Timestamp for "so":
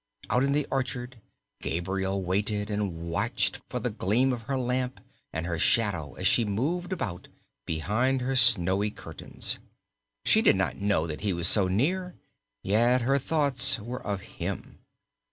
11.47-11.67